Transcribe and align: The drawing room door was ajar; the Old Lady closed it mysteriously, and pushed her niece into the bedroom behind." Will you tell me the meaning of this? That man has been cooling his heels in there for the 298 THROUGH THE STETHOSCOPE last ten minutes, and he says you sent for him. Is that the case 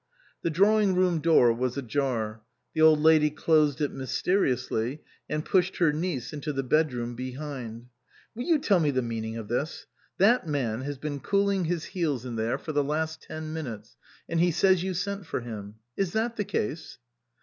The 0.41 0.49
drawing 0.49 0.95
room 0.95 1.19
door 1.19 1.53
was 1.53 1.77
ajar; 1.77 2.41
the 2.73 2.81
Old 2.81 2.99
Lady 3.01 3.29
closed 3.29 3.81
it 3.81 3.91
mysteriously, 3.91 5.03
and 5.29 5.45
pushed 5.45 5.77
her 5.77 5.93
niece 5.93 6.33
into 6.33 6.51
the 6.51 6.63
bedroom 6.63 7.13
behind." 7.13 7.85
Will 8.35 8.45
you 8.45 8.57
tell 8.57 8.79
me 8.79 8.89
the 8.89 9.03
meaning 9.03 9.37
of 9.37 9.47
this? 9.47 9.85
That 10.17 10.47
man 10.47 10.81
has 10.81 10.97
been 10.97 11.19
cooling 11.19 11.65
his 11.65 11.83
heels 11.85 12.25
in 12.25 12.35
there 12.35 12.57
for 12.57 12.71
the 12.71 12.81
298 12.81 13.13
THROUGH 13.13 13.19
THE 13.19 13.25
STETHOSCOPE 13.27 13.27
last 13.27 13.27
ten 13.27 13.53
minutes, 13.53 13.95
and 14.27 14.39
he 14.39 14.51
says 14.51 14.81
you 14.83 14.93
sent 14.95 15.27
for 15.27 15.41
him. 15.41 15.75
Is 15.97 16.13
that 16.13 16.35
the 16.35 16.45
case 16.45 16.97